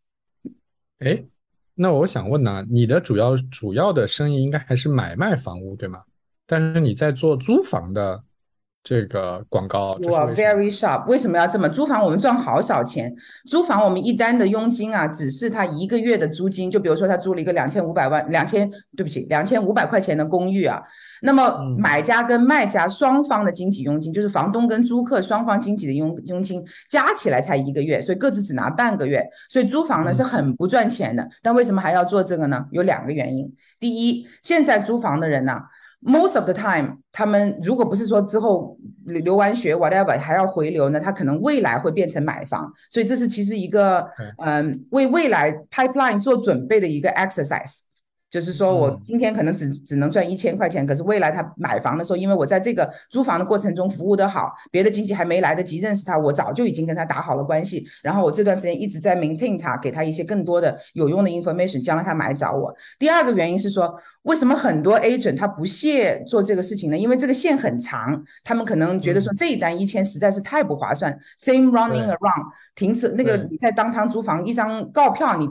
[0.98, 1.24] 哎，
[1.76, 6.02] 那我想问呢，你的主要主要的生意应该还是买卖房屋对吗？
[6.48, 8.24] 但是你在做租房的。
[8.84, 11.08] 这个广告，我，very sharp！
[11.08, 11.70] 为什么要这么？
[11.70, 13.16] 租房我们赚好少钱，
[13.48, 16.70] 租房我们一单的佣金啊，只是他一个月的租金。
[16.70, 20.82] 就比如说他租了一个两千五百万，两千，对不起，两千五百块钱的公寓啊。
[21.22, 29.26] 那么买家跟卖家双方的经济佣金，就是房东跟租客双方经济的佣佣金加起来才一个月，所以各自只拿半个月。
[29.50, 31.26] 所以租房呢是很不赚钱的。
[31.42, 32.66] 但为什么还要做这个呢？
[32.72, 33.50] 有两个原因。
[33.80, 35.62] 第一，现在租房的人呢。
[36.06, 44.06] Most of the time，他们如果不是说之后留完学 whatever 还要回流呢，他可能未来会变成买房，所以这是其实一个
[44.38, 47.80] 嗯为未来 pipeline 做准备的一个 exercise。
[48.30, 62.74] 就是说我今天可能只只能赚一千块钱，可是未来他买房的时候，因为我在这个租房的过程中服务的好，别的经纪还没来得及认识他，我早就已经跟他打好了关系，然后我这段时间一直在 maintain 他，给他一些更多的有用的 information，将来他买找我。
[62.98, 66.98] 第二个原因是说，为什么很多 agent 他不屑做这个事情呢？
[66.98, 75.48] 因为这个线很长，他们可能觉得说这一单一千实在是太不划算，same running around 停车那个你在当堂租房一张告票你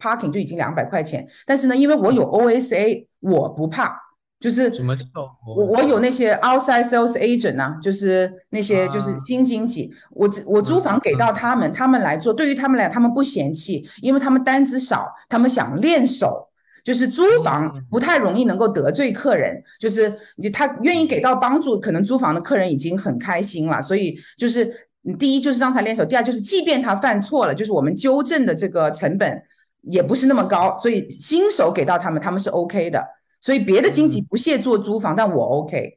[0.00, 3.96] parking 就已经两百块钱，但是呢，因为我有 OSA，我不怕，
[4.40, 5.04] 就是什么叫
[5.46, 16.47] 我我有那些 outside sales agent 呢，就是那些就是新经济，我我租房给到他们，他们来做，对于他们来，他们不嫌弃，因为他们单子少，他们想练手，
[16.88, 29.42] 就是租房不太容易能够得罪客人，就是你他愿意给到帮助，可能租房的客人已经很开心了，所以就是第一就是让他练手，第二就是即便他犯错了，就是我们纠正的这个成本。
[29.82, 33.02] 也不是那么高，所以新手给到他们，他们是 OK 的。
[33.40, 35.96] 所以别的经济不屑做租房，但我 OK。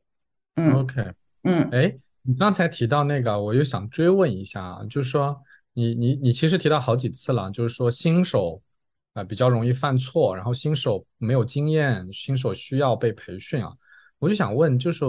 [0.56, 1.04] 嗯，OK，
[1.44, 5.36] 嗯，哎，你刚才提到那个，我又想追问一下啊，就是说
[5.74, 8.62] 你你你其实提到好几次了，就是说新手
[9.14, 13.72] 啊比较容易犯错，然后新手没有经验，新手需要被培训啊。
[14.20, 15.04] 我就想问，就是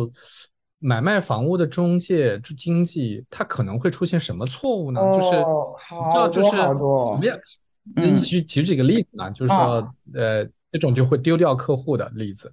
[0.79, 5.01] 买卖房屋的中介经济，它可能会出现什么错误呢？
[5.17, 5.43] 就是
[5.87, 7.21] 好多好多。
[7.95, 9.29] 那你举举几个例子啊？
[9.31, 12.53] 就是说，呃，这种就会丢掉客户的例子。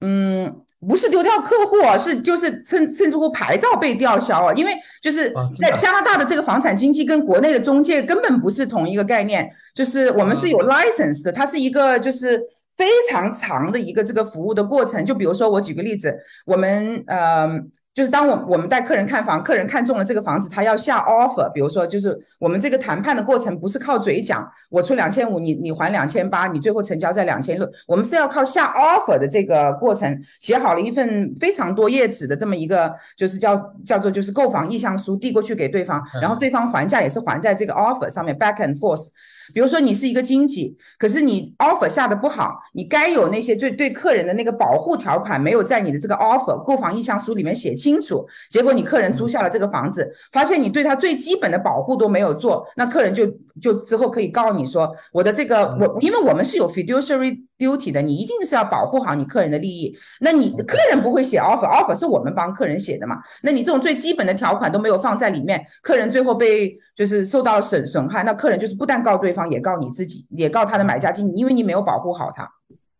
[0.00, 9.50] 嗯，不是丢掉客户，是就是甚甚至乎牌照被吊销了，因为就是在加拿大的这个房产经纪跟国内的中介根本不是同一个概念。
[9.74, 12.40] 就是我们是有 license 的，它是一个就是
[12.80, 15.04] 非常长的一个这个服务的过程。
[15.04, 17.60] 就比如说我举个例子，我们呃。
[17.92, 21.50] 就是当我我们带客人看房，客人看中了这个房子，他要下 offer。
[21.52, 27.68] 比如说，就是我们这个谈判的过程不是靠嘴讲，我出两千五，你你还两千八，你最后成交在两千六。
[27.88, 39.08] 我们是要靠下 offer 的这个过程，写好了一份非常多页纸的这么一个，就是叫叫做就是购房意向书递过去给对方，然后对方还价也是还在这个 offer 上面，back and forth。
[39.52, 53.26] 比如说你是一个经纪，可是你 offer 下的不好，你该有那些对对客人的那个保护条款没有在你的这个 offer 购房意向书里面写清楚，结果你客人租下了这个房子，发现你对他最基本的保护都没有做，那客人就
[53.60, 69.50] 就之后可以告你说我的这个我因为我们是有 fiduciary duty 的，你一定是要保护好你客人的利益，那你客人不会写 offer，offer 是我们帮客人写的嘛，那你这种最基本的条款都没有放在里面，客人最后被就是受到了损损害，那客人就是不但告对方。
[69.50, 72.48] 也告你自己，也告他的买家经理，因为你没有保护好他。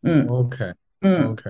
[0.02, 1.48] 嗯，OK，嗯，OK，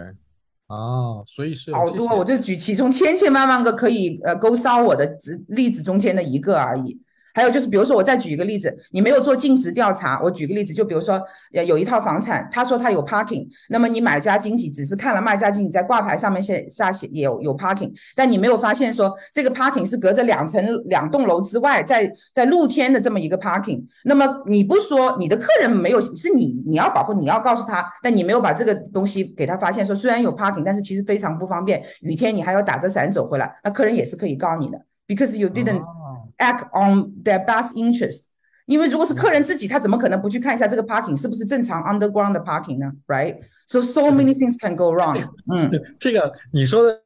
[0.66, 5.16] 啊，所以是好多，我就举其中千千万万个可以呃勾烧我的
[5.48, 7.00] 例子中间的一个而已。
[7.34, 11.20] 还有就是，比如说我再举一个例子，你没有做尽职调查，我举个例子，就比如说，
[11.54, 35.99] 呃，有一套房产，他说他有 parking，那么你买家经纪只是看了卖家经纪在挂牌上面写下写有有 parking，但你没有发现说这个 parking 是隔着两层两栋楼之外，在在露天的这么一个 parking，那么你不说你的客人没有，是你你要保护，你要告诉他，但你没有把这个东西给他发现，说虽然有 parking，但是其实非常不方便，雨天你还要打着伞走回来，那客人也是可以告你的，because you didn't。
[36.40, 38.24] Act on their best interest，
[38.66, 45.22] 因为如果是客人自己，他怎么可能不去看一下这个 parking 是不是正常 underground 的 parking 呢？Right？So so many things can go wrong。
[45.52, 47.00] 嗯，这个你说的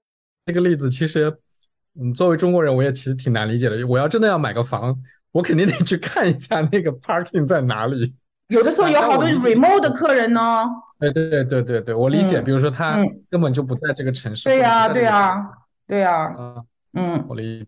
[0.46, 1.36] 这个例子，其实，
[2.00, 3.86] 嗯，作为中国人，我也其实挺难理解的。
[3.86, 4.96] 我要真的要买个房，
[5.32, 8.14] 我肯定得去看一下那个 parking 在哪里。
[8.48, 10.64] 有的时候有好多 remote 的客人呢。
[11.00, 12.40] 对对对对对，我理解。
[12.40, 14.48] 比如说他根本就不在这个城市。
[14.48, 15.50] 对呀对呀
[15.86, 16.34] 对呀。
[16.92, 17.66] 嗯，我理解。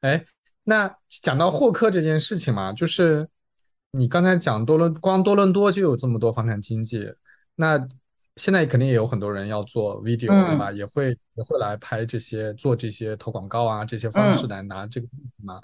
[0.00, 0.24] 哎。
[0.64, 3.28] 那讲到获客这件事情嘛，就是
[3.90, 7.12] 你刚才讲多伦，光多伦多就有这么多房产经纪，
[7.56, 7.78] 那
[8.36, 10.72] 现在肯定也有很多人要做 video，对吧？
[10.72, 15.06] 也会也会来拍这些，做这些投广告啊，这些方式来拿这个
[15.42, 15.60] 嘛。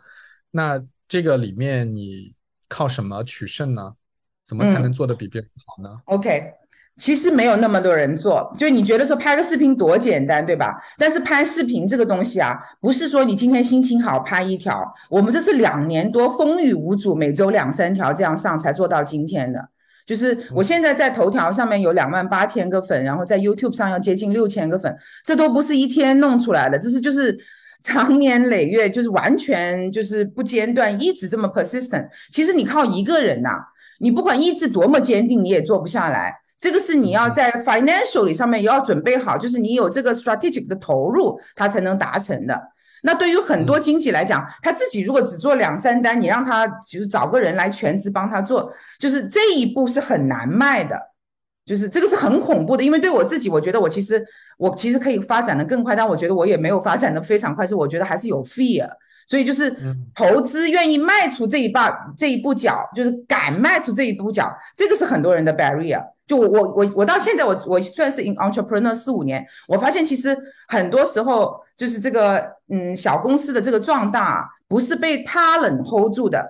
[0.50, 2.34] 那这个里面你
[2.68, 3.94] 靠什么取胜呢？
[4.44, 6.54] 怎么才能做的比别人好呢？OK。
[6.98, 10.76] 其实没有那么多人做，就你觉得说拍个视频多简单，对吧？
[10.98, 19.68] 但是拍视频这个东西啊，不是说你今天心情好拍一条，我们这是两年多风雨无阻，每周两三条这样上才做到今天的。
[20.04, 27.38] 就是我现在在头条上面有两万八千个粉，然后在 YouTube 上要接近六千个粉，这都不是一天弄出来的，这是就是
[27.80, 32.08] 长年累月，就是完全就是不间断，一直这么 persistent。
[32.32, 33.50] 其实你靠一个人呐，
[34.00, 36.34] 你不管意志多么坚定，你也做不下来。
[36.59, 42.61] 这个是你要在 financially 上面也要准备好，就是你有这个 strategic 的投入，它才能达成的。
[43.05, 51.01] 那对于很多经济来讲，他自己如果只做两三单，你让他就是找个人来全职帮他做，就是这一步是很难迈的，
[51.68, 52.83] 就是这个是很恐怖的。
[52.83, 54.26] 因为对我自己，我觉得我其实
[54.57, 58.88] 我其实可以发展的更快，但我觉得我也没有发展的非常快，是我觉得还是有 fear。
[59.26, 59.76] 所以就是
[60.14, 61.78] 投资愿意迈出这一步
[62.16, 66.02] 这一步脚，就是敢迈出这一步脚，这个是很多人的 barrier。
[66.26, 70.35] 就我我我我到现在我我算是 in entrepreneur 四五年，我发现其实
[70.68, 76.42] 很多时候就是这个嗯小公司的这个壮大不是被 talent hold 住的，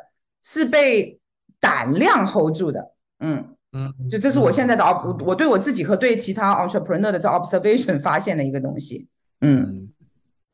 [0.43, 1.19] 是被
[1.59, 2.93] 胆量 hold 住的。
[3.19, 9.09] 嗯嗯，就这是我现在的我我对我自己和对其他 entrepreneur 的这 observation 发现的一个东西。
[9.41, 9.89] 嗯，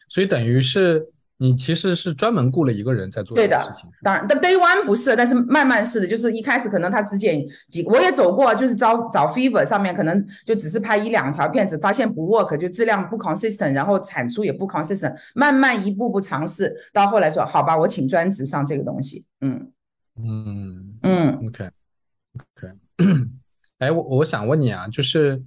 [0.08, 1.10] 所以等于是。
[1.36, 19.72] 你其实是专门雇了一个人在做这个事情，当然，但 day one 不是，但是慢慢是的，就是一开始可能他只剪几，我也走过，就是找找 fever 上面可能就只是拍一两条片子，发现不 work，就质量不 consistent，然后产出也不 consistent，慢慢一步步尝试，到后来说好吧，我请专职上这个东西，嗯
[20.16, 22.78] 嗯嗯，OK OK，
[23.78, 25.42] 哎，我我想问你啊，就是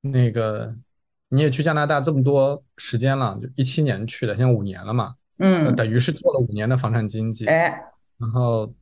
[0.00, 0.74] 那个
[1.28, 5.14] 你也去加拿大这么多时间了，就一七年去的，现在五年了嘛？
[5.38, 7.82] 嗯，等于是做了五年的房产经纪，哎，
[8.18, 8.72] 然后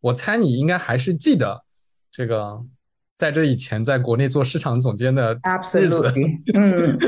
[0.00, 1.62] 我猜你应该还是记得
[2.10, 2.60] 这个
[3.16, 5.38] 在这以前在国内做市场总监的
[5.72, 6.12] 日子，
[6.54, 6.98] 嗯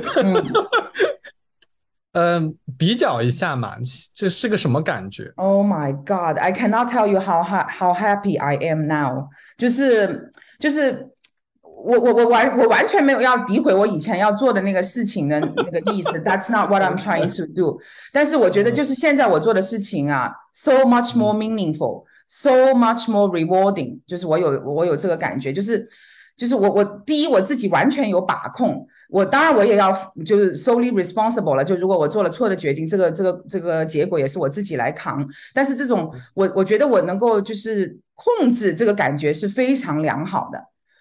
[2.13, 3.77] 嗯， 比较一下嘛，
[4.15, 11.11] 这是个什么感觉？Oh my God, I cannot tell you how how happy I am now，就是就是。
[11.87, 16.13] 我我我完我完全没有要诋毁我以前要做的那个事情的那个意思。
[16.25, 17.79] That's not what I'm trying to do。
[18.11, 24.01] 但是我觉得就是现在我做的事情啊，so much more meaningful, so much more rewarding。
[24.07, 25.87] 就是我有我有这个感觉，就是
[26.39, 28.87] 就是我我第一我自己完全有把控。
[29.09, 29.93] 我当然我也要
[30.25, 31.65] 就是 solely responsible 了。
[31.65, 35.27] 就如果我做了错的决定，这个这个这个结果也是我自己来扛。
[35.53, 40.59] 但是这种我我觉得我能够就是控制这个感觉是非常良好的。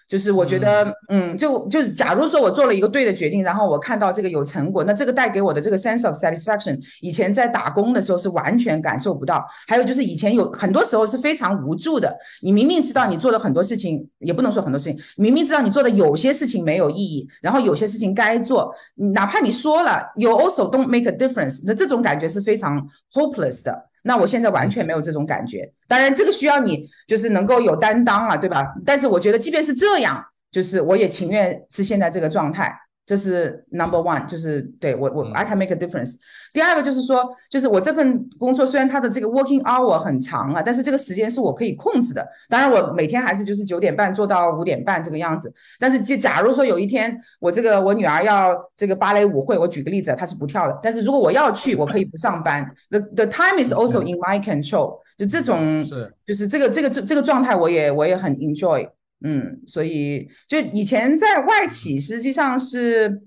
[0.08, 9.44] 就是我觉得，嗯，就就是，假如说我做了一个对的决定，然后我看到这个有成果，那这个带给我的这个 sense of satisfaction，以前在打工的时候是完全感受不到。
[9.66, 18.74] 还有就是以前有很多时候是非常无助的，你明明知道你做了很多事情，也不能说很多事情，明明知道你做的有些事情没有意义，然后有些事情该做，
[19.12, 23.90] 哪怕你说了，you also don't make a difference，那这种感觉是非常 hopeless 的。
[24.06, 28.74] 那我现在完全没有这种感觉，当然这个需要你就是能够有担当啊，对吧？
[28.84, 32.70] 但是我觉得即便是这样，就是我也情愿是现在这个状态，
[33.06, 36.14] 这是 number one，就是对我我 I can make a difference。
[36.52, 42.26] 第二个就是说，就是我这份工作虽然它的这个 working hour 很长啊，但是这个时间是我可以控制的。
[42.48, 45.52] 当然我每天还是就是九点半做到五点半这个样子。
[45.78, 50.78] 但是就假如说有一天我这个我女儿要这个芭蕾舞会，我举个例子，她是不跳的。
[50.82, 52.64] 但是如果我要去，我可以不上班。
[52.90, 55.00] The the time is also in my control。
[55.18, 58.88] 就这种是就是这个这个这这个状态，我也我也很 enjoy。
[59.24, 63.22] 嗯，所以就以前在外企，实际上是，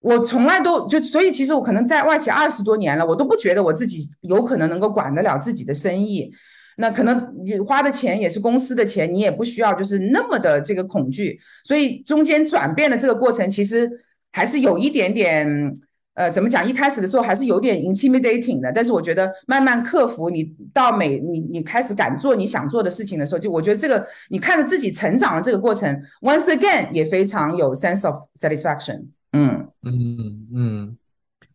[0.00, 6.30] 我从来都就，所以其实我可能在外企二十多年了，我都不觉得我自己有可能能够管得了自己的生意。
[6.76, 11.40] 那可能你花的钱也是公司的钱，你也不需要就是那么的这个恐惧。
[11.64, 13.90] 所以中间转变的这个过程，其实
[14.30, 15.74] 还是有一点点。
[16.18, 16.68] 呃，怎么讲？
[16.68, 20.42] 一开始的时候还是有点 intimidating 的，但是我觉得慢慢克服，你
[20.74, 25.88] 到每你你开始敢做你想做的事情的时候，就我觉得这个你看着自己成长的这个过程
[26.20, 29.04] ，once again 也非常有 sense of satisfaction。
[29.32, 30.96] 嗯嗯嗯，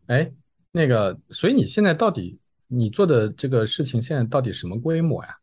[0.06, 0.30] 哎，
[0.72, 5.36] 那个，所以你现在到底你做的这个事情现在到底什么规模呀？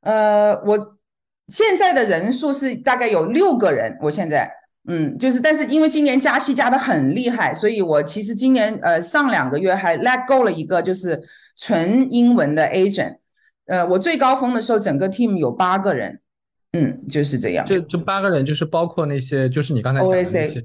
[0.00, 0.96] 呃，我
[1.48, 4.50] 现在的人数是大概有六个人，我现在。
[4.90, 11.22] 嗯，就是，但是因为今年加息加的很厉害，所以我其实今年呃上两个月还 let go 了一个就是
[11.58, 13.18] 纯英文的 agent，
[13.66, 16.18] 呃，我最高峰的时候整个 team 有八个人，
[16.72, 17.66] 嗯，就是这样。
[17.66, 20.64] 就就八个人，就是包括那些就是你刚才讲的那些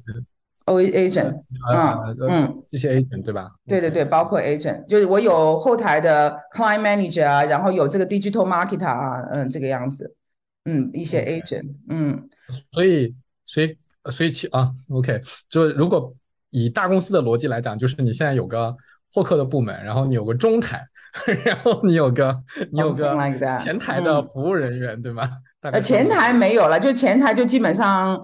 [0.63, 1.41] O agent，
[1.73, 1.99] 啊
[2.29, 3.51] 嗯，这些 agent 对吧？
[3.67, 10.15] 对对对，包括 agent，就是我有后台的 client manager 啊，然后有这个 digital marketer 啊，嗯，这个样子，
[10.63, 12.29] 嗯，一些 agent，嗯，
[12.71, 13.13] 所以
[13.45, 13.77] 所以。
[14.11, 16.13] 所以其啊，OK，就如果
[16.49, 18.75] 以大公司的逻辑来讲，就是你现在有个
[19.13, 20.83] 获客的部门，然后你有个中台，
[21.45, 22.37] 然后你有个
[22.71, 23.15] 你有个
[23.63, 25.29] 前台的服务人员，对吗？
[25.61, 28.21] 呃，前台没有了，就前台就基本上，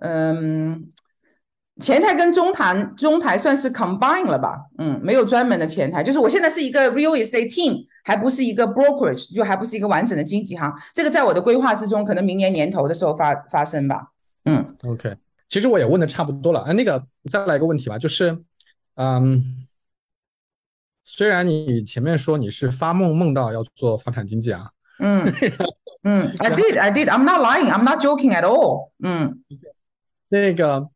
[0.00, 0.84] 嗯，
[1.80, 4.58] 前台跟中台中台算是 combine 了吧？
[4.76, 10.70] 嗯，没有专门的前台，就是我现在是一个 real estate team，还不是一个 brokerage，就还不是一个完整的经纪行。
[10.94, 14.11] 这个在我的规划之中，可能明年年头的时候发发生吧。
[14.44, 15.16] 嗯，OK，
[15.48, 16.62] 其实我也问的差不多了。
[16.62, 18.36] 哎，那个再来一个问题吧，就是，
[18.96, 19.66] 嗯，
[21.04, 25.32] 虽然你前面说你是发梦梦到要做房产经济啊，嗯
[26.02, 28.90] 嗯，I did, I did, I'm not lying, I'm not joking at all。
[29.04, 29.44] 嗯，
[30.28, 30.88] 那个，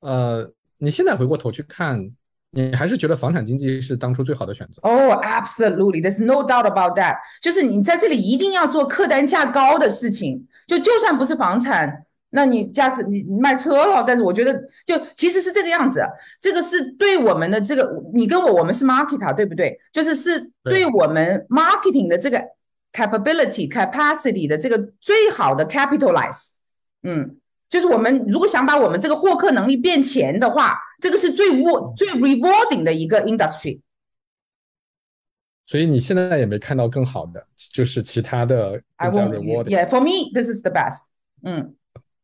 [0.00, 2.12] 呃，你现在回过头去看，
[2.50, 4.82] 你还是觉得房产经济是当初最好的选择？
[4.82, 7.16] 哦，Absolutely, there's no doubt about that。
[7.40, 12.04] 就是你在这里一定要做客单价高的事情，就就算不是房产。
[12.34, 14.54] 那你驾驶你卖车了，但是我觉得
[14.86, 16.00] 就其实是这个样子，
[16.40, 19.78] 这个是对我们的这个你跟我我们是 marketer 对不对？
[19.92, 22.42] 就是是对我们 marketing 的这个
[22.90, 26.46] capability capacity 的这个最好的 capitalize，
[27.02, 27.36] 嗯，
[27.68, 33.80] 就是我们如果想把我们这个获客能力变钱的话，这个是最 w 最 rewarding 的一个 industry。
[35.66, 39.68] 所以你现在也没看到更好的，就是其他的更加 rewarding。
[39.68, 41.02] Yeah, for me, this is the best。
[41.42, 41.74] 嗯。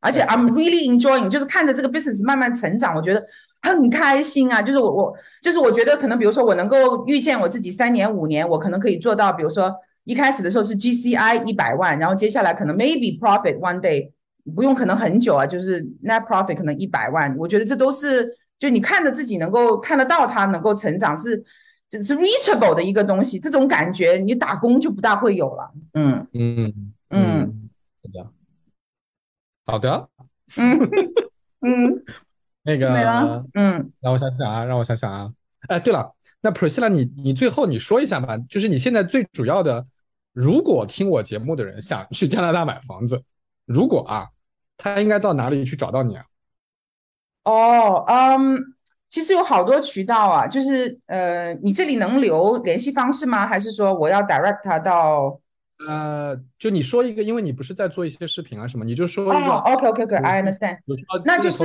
[0.01, 3.25] 而且 I'm really enjoying，就是看着这个 business 慢慢成长，我觉得
[3.63, 4.63] 很开心啊。
[4.63, 9.75] 就是我我就是我觉得可能比如说我能够预见我自己三年五年，我可能可以做到，比如说
[10.05, 14.11] 一开始的时候是 GCI 一百万，然后接下来可能 maybe profit one day
[14.55, 17.37] 不用可能很久啊，就是 net profit 可能一百万。
[17.37, 18.27] 我觉得这都是
[18.61, 21.43] 就你看着自己能够看得到它能够成长，是
[21.91, 23.39] 就是 reachable 的一个东西。
[23.39, 25.73] 这种感觉你打工就不大会有了。
[25.95, 27.58] 嗯嗯嗯。
[29.69, 30.09] 好的，
[30.57, 30.79] 嗯
[31.61, 32.05] 嗯，
[32.65, 35.31] 那个，嗯，让我想想啊，让我想想啊，
[35.69, 36.11] 哎，对了，
[36.41, 39.87] 那 Priscilla，你你最后你说一下吧，就是你现在最主要的，
[40.33, 43.23] 如果听我节目的人想去加拿大买房子，
[43.67, 44.29] 如果啊，
[44.79, 46.25] 他应该到哪里去找到你啊？
[47.45, 48.59] 哦，嗯，
[49.11, 53.47] 其实有好多渠道啊，就是呃，你这里能留联系方式吗？
[53.47, 55.39] 还是说我要 direct 他到？
[55.87, 59.51] 呃，就你说一个，因为你不是在做一些视频啊什么，你就说一个。
[59.51, 60.79] OK OK OK，I understand。
[61.25, 61.65] 那就是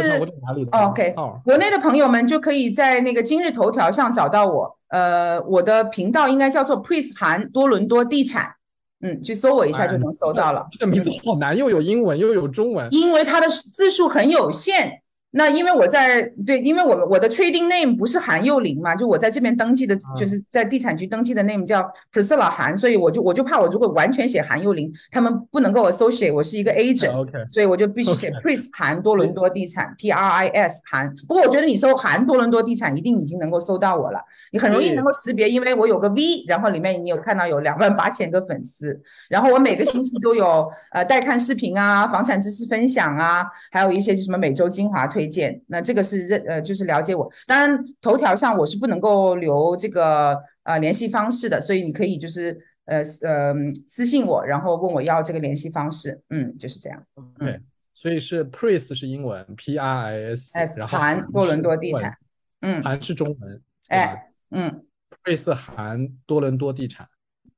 [0.72, 1.16] OK。
[1.44, 4.78] 国内的朋友们就可以在那个今日头条上找到我。
[4.90, 6.84] 呃，我的频道应该叫做
[7.16, 8.54] 韩多伦多地产。
[9.02, 10.66] 嗯，去搜我一下就能搜到了。
[10.72, 12.88] 这个名字好难，又有英文又有中文。
[12.92, 15.02] 因为它的字数很有限。
[15.36, 27.12] 那因为我在对，因为我我的 trading name 不是韩幼林嘛，就我在这边登记的，就是在地产局登记的 name 叫 Priscilla 韩，所以我就我就怕我如果完全写韩幼林，他们不能够 associate 我是一个 agent，
[27.52, 31.12] 所以我就必须写 Pris 韩多伦多地产 P R I S 韩。
[31.28, 34.20] 不过我觉得你搜韩多伦多地产一定已经能够搜到我了，
[34.52, 45.23] 你很容易能够识别，因为我有个 V，然后里面你有看到有两万八千个粉丝，然后我每个星期都有呃带看视频啊，房产知识分享啊，还有一些什么每周精华推。
[45.24, 45.62] 推荐。
[45.68, 47.32] 那这个是认呃，就是了解我。
[47.48, 53.54] 当然，头条上我是不能够留这个呃联系方式的，所以你可以就是呃呃
[53.88, 56.22] 私信我，然后问我要这个联系方式。
[56.30, 57.02] 嗯，就是这样。
[57.40, 57.62] 对，
[57.94, 62.18] 所以是 Pris 是英文，P R I S，然后韩多伦多地产。
[62.60, 63.62] 嗯，韩是中文。
[63.88, 64.84] 哎，嗯
[65.24, 67.08] ，Pris 韩多伦多地产。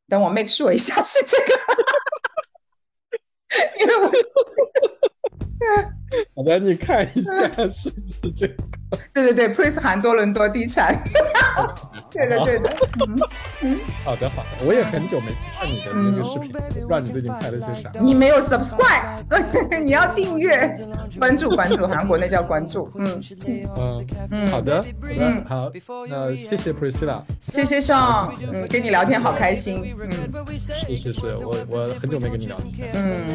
[0.07, 1.53] 等我 make sure 一下 是这个，
[3.82, 4.11] 因为我。
[6.36, 8.55] 好的，你看一下是不是这个？
[9.13, 10.95] 对对对，Prince 韩多伦多地产。
[12.12, 12.78] 对的对的。
[13.62, 17.91] 嗯好的好的，我也很久没看你的那个视频，不知道你最近拍了些啥。
[17.99, 19.24] 你没有 subscribe，
[19.84, 20.74] 你要订阅、
[21.20, 22.89] 关注关注，韩国那叫关注。
[22.95, 23.22] 嗯
[23.78, 24.84] 嗯嗯，好的
[25.18, 25.72] 嗯好，
[26.08, 29.95] 那谢谢 Priscilla，谢谢 Sean，嗯，跟你聊天好开心。
[29.99, 30.12] 嗯，
[30.58, 32.91] 是是是，我我很久没跟你聊天。
[32.93, 33.26] 嗯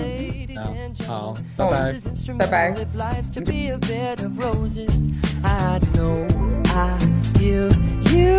[0.57, 0.63] 啊，
[1.07, 1.95] 好，拜拜
[2.39, 2.75] 拜拜。
[2.75, 5.09] if life's to be a bed of roses,
[5.43, 6.27] I know
[6.75, 6.99] I
[7.35, 7.73] give
[8.13, 8.39] you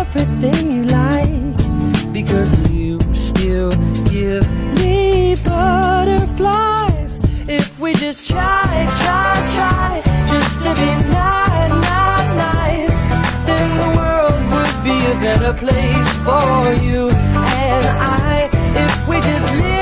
[0.00, 3.70] everything you like because you still
[4.04, 4.44] give
[4.78, 8.64] me butterflies if we just try,
[9.02, 12.98] try, try just to be nice, nice, nice.
[13.46, 19.52] Then the world would be a better place for you and I if we just
[19.54, 19.75] live.